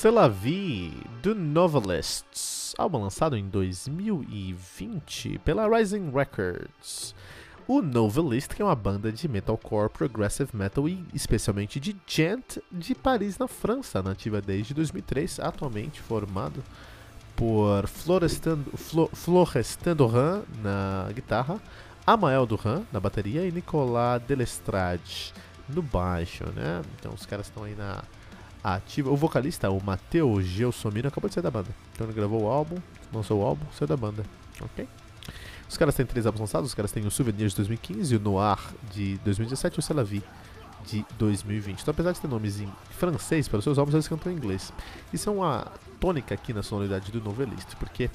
[0.00, 7.14] Selavi do Novelists, álbum lançado em 2020 pela Rising Records.
[7.68, 12.94] O Novelist que é uma banda de metalcore, progressive metal e especialmente de gent de
[12.94, 16.64] Paris, na França, nativa desde 2003, atualmente formado
[17.36, 19.10] por Florestan, Flo,
[19.94, 21.60] Duran na guitarra,
[22.06, 25.34] Amael Duran na bateria e Nicolas Delestrade
[25.68, 26.80] no baixo, né?
[26.98, 28.02] Então os caras estão aí na
[28.62, 29.10] ativa.
[29.10, 31.68] O vocalista, o Matheus Gelsomino, acabou de sair da banda.
[31.92, 32.76] Então ele gravou o álbum,
[33.12, 34.24] lançou o álbum, saiu da banda.
[34.60, 34.86] Ok?
[35.68, 38.58] Os caras têm três álbuns lançados, os caras têm o Souvenir de 2015, o Noir
[38.92, 40.22] de 2017 e o Celavi
[40.84, 41.80] de 2020.
[41.80, 44.72] Então apesar de ter nomes em francês para os seus álbuns, eles cantam em inglês.
[45.12, 48.10] Isso é uma tônica aqui na sonoridade do novelista, porque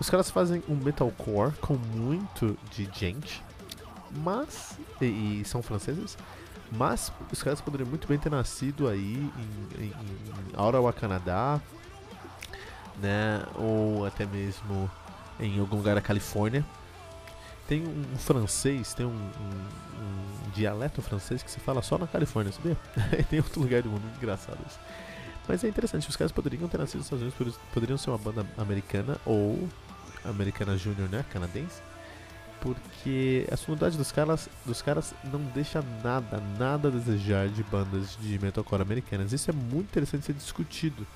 [0.00, 3.42] os caras fazem um metalcore com muito de gente,
[4.24, 4.78] mas.
[5.00, 6.16] e, e são franceses,
[6.70, 9.30] mas os caras poderiam muito bem ter nascido aí
[9.78, 11.60] em, em, em Canadá,
[13.00, 13.42] né?
[13.56, 14.90] Ou até mesmo
[15.38, 16.64] em algum lugar da Califórnia.
[17.66, 22.06] Tem um, um francês, tem um, um, um, dialeto francês que se fala só na
[22.06, 22.76] Califórnia, sabia?
[23.28, 24.78] tem outro lugar do mundo engraçado isso.
[25.48, 28.46] Mas é interessante, os caras poderiam ter nascido nos Estados Unidos, poderiam ser uma banda
[28.58, 29.68] americana ou
[30.24, 31.24] americana júnior, né?
[31.32, 31.80] Canadense
[32.60, 38.16] porque a sonoridade dos caras, dos caras não deixa nada, nada a desejar de bandas
[38.20, 39.32] de metalcore americanas.
[39.32, 41.06] Isso é muito interessante ser discutido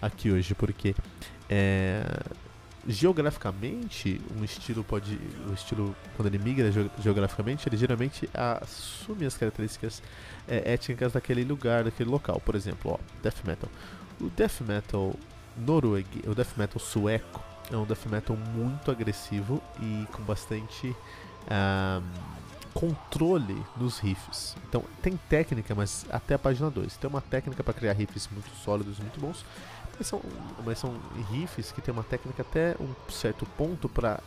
[0.00, 0.94] aqui hoje, porque
[1.48, 2.02] é,
[2.86, 10.02] geograficamente um estilo pode, o estilo quando ele migra geograficamente, ele geralmente assume as características
[10.48, 12.40] é, étnicas daquele lugar, daquele local.
[12.44, 13.68] Por exemplo, ó, death metal.
[14.20, 15.14] O death metal
[15.56, 20.94] norueguês, o death metal sueco é um death metal muito agressivo e com bastante
[21.50, 22.02] um,
[22.74, 24.56] controle nos riffs.
[24.68, 26.96] Então tem técnica, mas até a página 2.
[26.96, 29.44] Tem uma técnica para criar riffs muito sólidos, muito bons.
[29.98, 30.22] Mas são,
[30.64, 30.94] mas são
[31.30, 34.20] riffs que tem uma técnica até um certo ponto para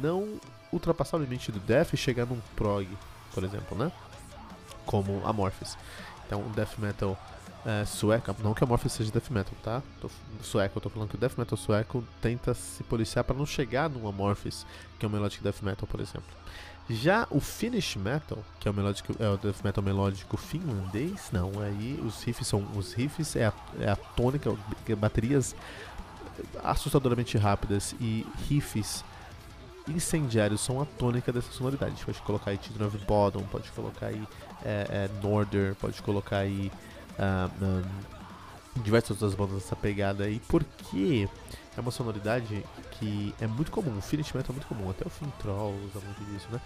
[0.00, 0.40] não
[0.72, 2.86] ultrapassar o limite do death e chegar num prog,
[3.34, 3.90] por exemplo, né?
[4.86, 5.76] Como Amorphis.
[6.26, 7.18] Então, o death metal
[7.64, 9.82] é, sueca, não que a Morphe seja death metal, tá?
[10.00, 10.10] Tô,
[10.42, 13.88] sueco, eu tô falando que o death metal sueco tenta se policiar para não chegar
[13.90, 14.66] no Amorphis,
[14.98, 16.30] que é o melodic death metal, por exemplo.
[16.88, 21.52] Já o Finnish metal, que é o melodic, é o death metal melódico finlandês, não,
[21.60, 24.56] aí os riffs são os riffs é a, é a tônica,
[24.98, 25.54] baterias
[26.64, 29.04] assustadoramente rápidas e riffs
[29.86, 31.92] incendiários são a tônica dessa sonoridade.
[31.92, 34.22] A gente pode colocar aí Children of Bodom, pode colocar aí
[34.64, 36.70] é, é, Norder, pode colocar aí
[37.20, 41.28] uh, um, diversas outras bandas dessa pegada aí, porque
[41.76, 45.10] é uma sonoridade que é muito comum, o Finish Metal é muito comum, até o
[45.10, 46.60] Fin Troll usa muito disso, né?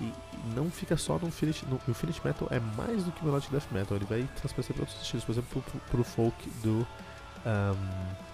[0.00, 0.12] E
[0.54, 3.50] não fica só no Finish, no, o Finish Metal é mais do que o Melodic
[3.50, 6.86] Death Metal, ele vai transparecer para outros estilos, por exemplo, pro, pro folk do
[7.46, 8.26] um,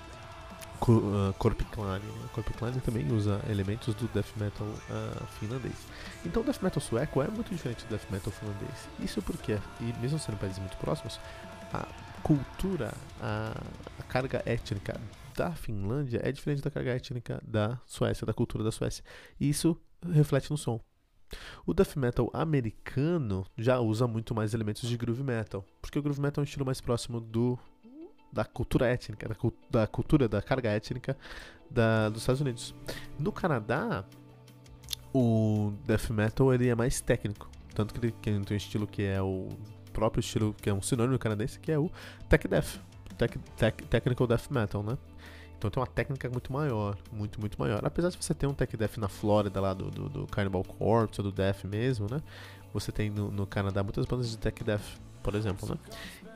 [0.83, 2.05] Uh, Korpiklani.
[2.33, 5.77] Korpiklani também usa elementos do death metal uh, finlandês.
[6.27, 8.89] Então o death metal sueco é muito diferente do death metal finlandês.
[8.99, 11.21] Isso porque, e mesmo sendo países muito próximos,
[11.73, 11.87] a
[12.23, 13.55] cultura, a,
[13.99, 15.01] a, carga étnica
[15.35, 19.03] da Finlândia é diferente da carga étnica da Suécia, da cultura da Suécia.
[19.41, 19.77] E isso
[20.13, 20.81] reflete no som.
[21.67, 26.21] O death metal americano já usa muito mais elementos de groove metal, porque o groove
[26.21, 27.59] metal é um estilo mais próximo do
[28.31, 29.37] da cultura étnica, da,
[29.71, 31.17] da cultura da carga étnica
[31.71, 32.75] da, dos Estados Unidos.
[33.19, 34.07] No Canadá,
[35.13, 38.87] o death metal ele é mais técnico, tanto que ele, que ele tem um estilo
[38.87, 39.49] que é o
[39.93, 41.91] próprio estilo, que é um sinônimo canadense, que é o
[42.29, 42.79] Tech Death.
[43.17, 44.97] Tech, tech, technical Death Metal, né?
[45.57, 47.85] Então tem uma técnica muito maior, muito, muito maior.
[47.85, 51.21] Apesar de você ter um Tech Death na Flórida, lá do, do, do Carnival Corpse,
[51.21, 52.21] ou do Death mesmo, né?
[52.75, 54.83] Você tem no, no Canadá muitas bandas de Tech Death,
[55.23, 55.77] por exemplo, né?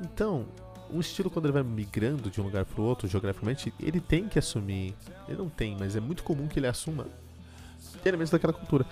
[0.00, 0.46] Então,
[0.90, 4.28] um estilo quando ele vai migrando de um lugar para o outro geograficamente, ele tem
[4.28, 4.94] que assumir.
[5.26, 7.06] Ele não tem, mas é muito comum que ele assuma
[8.04, 8.86] elementos daquela cultura.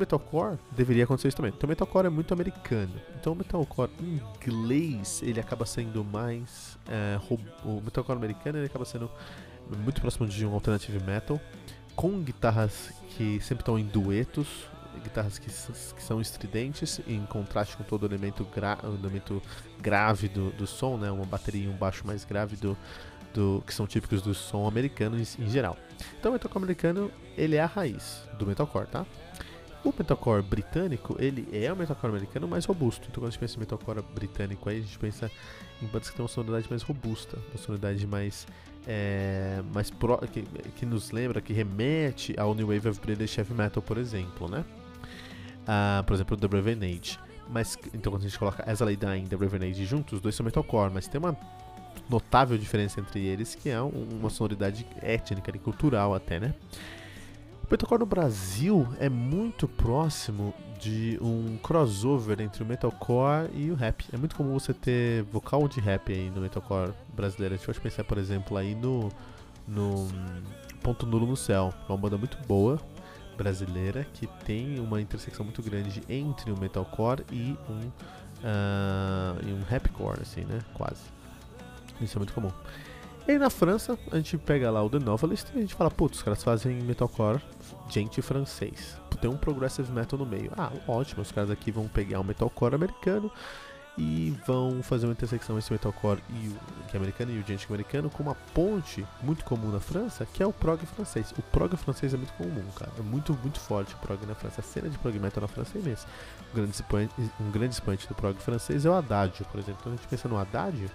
[0.00, 1.52] Metalcore deveria acontecer isso também.
[1.56, 2.92] Então o metalcore é muito americano.
[3.18, 7.18] Então o metalcore inglês ele acaba sendo mais é,
[7.64, 9.10] o metalcore americano ele acaba sendo
[9.82, 11.40] muito próximo de um alternative metal
[11.96, 14.68] com guitarras que sempre estão em duetos,
[15.02, 19.42] guitarras que, que são estridentes em contraste com todo o elemento, gra, elemento
[19.80, 21.10] grave do, do som, né?
[21.10, 22.76] Uma bateria e um baixo mais grave do,
[23.32, 25.76] do, que são típicos do som americano em, em, geral.
[26.18, 29.06] Então o metalcore americano ele é a raiz do metalcore, tá?
[29.86, 33.06] O metalcore britânico, ele é o metalcore americano mais robusto.
[33.08, 35.30] Então quando a gente pensa em metalcore britânico aí, a gente pensa
[35.80, 38.48] em bandas que têm uma sonoridade mais robusta, uma sonoridade mais
[38.84, 40.42] é, mais pro, que,
[40.74, 44.64] que, nos lembra, que remete ao New Wave of British Heavy Metal, por exemplo, né?
[45.68, 47.16] Ah, por exemplo, The Brave Age.
[47.48, 50.14] Mas, então quando a gente coloca As I Lay Dying e The Brave Age juntos,
[50.14, 51.36] os dois são metalcore, mas tem uma
[52.10, 56.54] notável diferença entre eles, que é uma sonoridade étnica e cultural até, né?
[57.66, 63.74] O metalcore no Brasil é muito próximo de um crossover entre o metalcore e o
[63.74, 64.04] rap.
[64.12, 67.54] É muito comum você ter vocal de rap aí no metalcore brasileiro.
[67.54, 69.10] A gente pode pensar, por exemplo, aí no,
[69.66, 70.06] no
[70.80, 72.78] Ponto Nulo no Céu, é uma banda muito boa
[73.36, 77.88] brasileira que tem uma intersecção muito grande entre o metalcore e um,
[78.44, 80.60] uh, e um rapcore, assim, né?
[80.72, 81.02] Quase.
[82.00, 82.52] Isso é muito comum.
[83.26, 85.90] E aí na França, a gente pega lá o The Novelist e a gente fala,
[85.90, 87.40] putz, os caras fazem metalcore
[87.88, 88.96] gente francês.
[89.20, 90.52] Tem um progressive metal no meio.
[90.56, 93.32] Ah, ótimo, os caras aqui vão pegar um metalcore americano
[93.98, 97.46] e vão fazer uma intersecção entre o metalcore e o, que é americano e o
[97.46, 101.32] gente americano com uma ponte muito comum na França, que é o prog francês.
[101.36, 102.92] O prog francês é muito comum, cara.
[102.98, 104.60] É muito, muito forte o prog na França.
[104.60, 106.06] A cena de prog metal na França é imensa.
[106.52, 109.78] Um grande expoente, um grande expoente do prog francês é o Haddad, por exemplo.
[109.80, 110.88] Então a gente pensa no Haddad,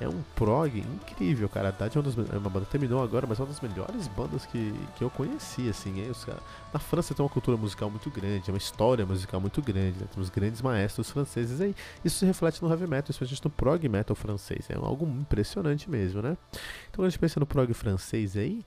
[0.00, 1.68] é um prog incrível, cara.
[1.68, 4.06] A Haddad é uma, das, é uma banda terminou agora, mas é uma das melhores
[4.08, 6.06] bandas que, que eu conheci, assim.
[6.06, 6.26] É, os,
[6.72, 10.06] na França tem uma cultura musical muito grande, é uma história musical muito grande, né?
[10.12, 11.74] Temos grandes maestros franceses aí.
[12.04, 14.70] Isso se reflete no heavy metal, especialmente no prog metal francês.
[14.70, 16.36] É algo impressionante mesmo, né?
[16.52, 18.64] Então quando a gente pensa no prog francês aí,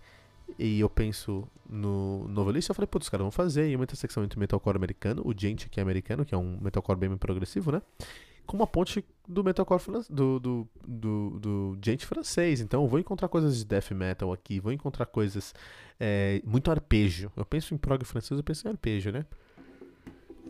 [0.59, 4.23] e eu penso no Novelist, eu falei, putz, os caras vão fazer aí uma intersecção
[4.23, 7.81] entre metalcore americano, o Gente que é americano, que é um metalcore bem progressivo, né?
[8.45, 12.59] Com uma ponte do metalcore do, do, do, do gente francês.
[12.59, 15.53] Então, vou encontrar coisas de death metal aqui, vou encontrar coisas.
[15.99, 17.31] É, muito arpejo.
[17.37, 19.25] Eu penso em prog francês, eu penso em arpejo, né?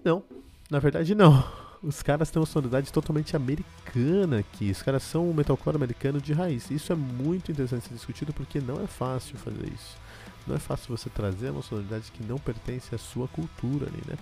[0.03, 0.23] Não,
[0.69, 1.43] na verdade, não.
[1.83, 4.69] Os caras têm uma sonoridade totalmente americana aqui.
[4.69, 6.69] Os caras são um metalcore americano de raiz.
[6.69, 9.97] Isso é muito interessante ser discutido porque não é fácil fazer isso.
[10.45, 14.15] Não é fácil você trazer uma sonoridade que não pertence à sua cultura ali, né?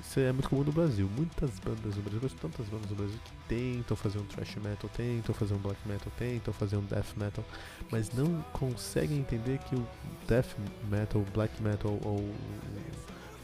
[0.00, 1.08] Isso é muito comum no Brasil.
[1.16, 4.90] Muitas bandas no Brasil, conheço tantas bandas no Brasil que tentam fazer um thrash metal,
[4.96, 7.44] tentam fazer um black metal, tentam fazer um death metal,
[7.90, 9.86] mas não conseguem entender que o
[10.28, 10.56] death
[10.88, 12.28] metal, black metal ou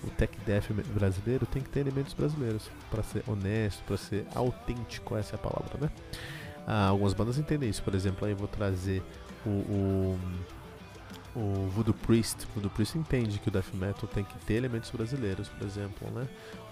[0.04, 5.16] o tech death brasileiro tem que ter elementos brasileiros para ser honesto, para ser autêntico,
[5.16, 5.90] essa é a palavra, né?
[6.66, 9.02] Ah, algumas bandas entendem isso, por exemplo, aí eu vou trazer
[9.44, 10.18] o, o
[11.34, 15.48] o Voodoo Priest, Voodoo Priest entende que o death metal tem que ter elementos brasileiros,
[15.48, 16.26] por exemplo, né?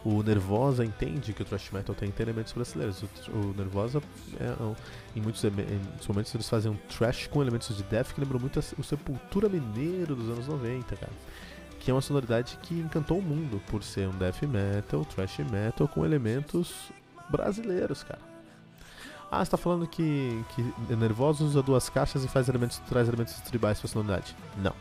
[0.05, 3.03] O Nervosa entende que o thrash metal tem que ter elementos brasileiros.
[3.03, 4.03] O, o Nervosa,
[4.41, 4.77] é, é
[5.15, 5.51] em, muitos, em
[6.09, 10.17] momentos, eles fazem um thrash com elementos de death que lembram muito o Sepultura Mineiro
[10.17, 11.13] dos anos 90, cara.
[11.81, 15.89] Que é uma sonoridade que encantou o mundo por ser um death metal, thrash metal
[15.89, 16.91] com elementos
[17.31, 18.21] brasileiros, cara.
[19.31, 23.35] Ah, você tá falando que, que Nervosa usa duas caixas e faz elementos, traz elementos
[23.41, 24.35] tribais pra sonoridade.
[24.57, 24.75] Não.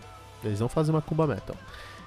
[0.44, 1.56] Eles não fazem macumba metal.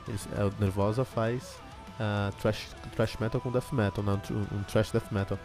[0.09, 1.59] Eles, é, o Nervosa faz
[2.01, 4.15] uh, trash, trash metal com death metal, não,
[4.53, 5.39] um trash death metal.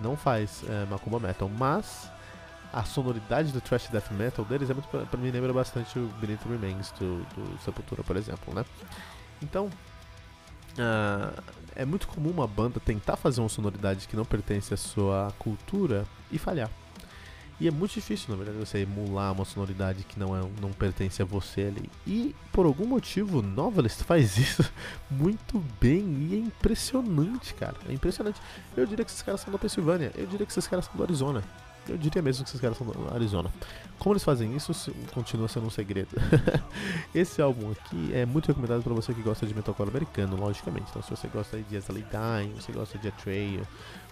[0.00, 2.08] Não faz uh, macumba metal, mas
[2.72, 6.44] a sonoridade do trash death metal deles é muito pra mim lembra bastante o Beneath
[6.48, 8.64] Remains do, do Sepultura, por exemplo, né?
[9.42, 11.42] Então, uh,
[11.74, 16.04] é muito comum uma banda tentar fazer uma sonoridade que não pertence à sua cultura
[16.30, 16.70] e falhar.
[17.60, 21.20] E é muito difícil, na verdade, você emular uma sonoridade que não, é, não pertence
[21.20, 21.90] a você ali.
[22.06, 24.64] E por algum motivo, Novelist faz isso
[25.10, 27.74] muito bem e é impressionante, cara.
[27.88, 28.40] É impressionante.
[28.76, 31.02] Eu diria que esses caras são da Pensilvânia, eu diria que esses caras são do
[31.02, 31.42] Arizona.
[31.88, 33.50] Eu diria mesmo que esses caras são do Arizona.
[33.98, 34.72] Como eles fazem isso,
[35.12, 36.10] continua sendo um segredo.
[37.14, 40.86] Esse álbum aqui é muito recomendado para você que gosta de metalcore americano, logicamente.
[40.90, 43.66] Então, se você gosta de As Dying, você gosta de Atreyu,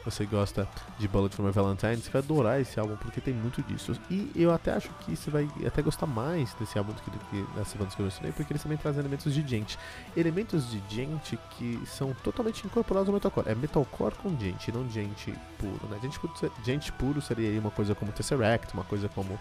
[0.06, 0.68] você gosta
[0.98, 3.92] de Bullet for My Valentine, você vai adorar esse álbum porque tem muito disso.
[4.08, 7.10] E eu até acho que você vai até gostar mais desse álbum do que,
[7.56, 9.76] das bandas que eu mencionei, porque eles também trazem elementos de gente.
[10.16, 13.48] Elementos de gente que são totalmente incorporados ao metalcore.
[13.48, 15.98] É metalcore com gente, não gente puro, né?
[16.00, 19.38] Gente puro, gente puro seria uma coisa como Tesseract, uma coisa como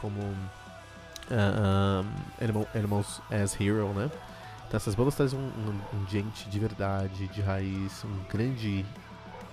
[0.00, 0.18] como
[1.30, 4.10] uh, um, Animal, Animals as Hero, né?
[4.66, 8.84] Então essas bandas trazem um, um, um gente de verdade, de raiz, um grande.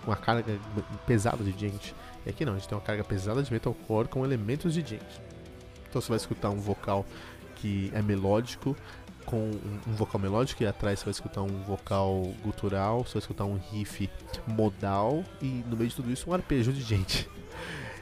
[0.06, 0.60] uma carga
[1.06, 1.96] pesada de gente.
[2.26, 5.22] E aqui não, a gente tem uma carga pesada de metalcore com elementos de gente.
[5.90, 7.06] Então você vai escutar um vocal
[7.56, 8.76] que é melódico,
[9.26, 13.22] com um, um, vocal melódico e atrás você vai escutar um vocal gutural, você vai
[13.22, 14.10] escutar um riff
[14.48, 17.30] modal e no meio de tudo isso um arpejo de gente.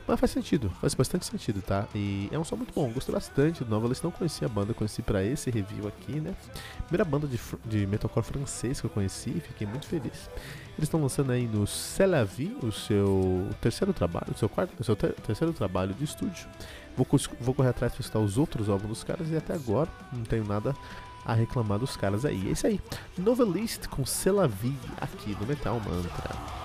[0.08, 1.88] Mas faz sentido, faz bastante sentido, tá?
[1.96, 5.02] E é um som muito bom, gostei bastante do Novelist, não conhecia a banda, conheci
[5.02, 6.36] para esse review aqui, né?
[6.84, 10.30] Primeira banda de, de metalcore francês que eu conheci, fiquei muito feliz.
[10.78, 14.96] Eles estão lançando aí no Celavi o seu terceiro trabalho, o seu quarto, o seu
[14.96, 16.48] ter, terceiro trabalho de estúdio.
[16.96, 17.08] Vou,
[17.40, 20.46] vou correr atrás para escutar os outros álbuns dos caras e até agora não tenho
[20.46, 20.76] nada
[21.26, 22.48] a reclamar dos caras aí.
[22.48, 22.80] É isso aí.
[23.18, 26.65] Novelist com Celavi aqui no Metal Mantra.